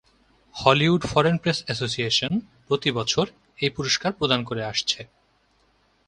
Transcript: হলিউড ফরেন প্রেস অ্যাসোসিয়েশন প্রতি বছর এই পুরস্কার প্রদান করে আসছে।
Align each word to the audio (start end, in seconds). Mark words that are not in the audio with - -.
হলিউড 0.55 1.01
ফরেন 1.11 1.35
প্রেস 1.37 1.59
অ্যাসোসিয়েশন 1.65 2.33
প্রতি 2.67 2.89
বছর 2.91 3.25
এই 3.59 3.71
পুরস্কার 3.75 4.11
প্রদান 4.19 4.39
করে 4.43 4.61
আসছে। 4.65 4.99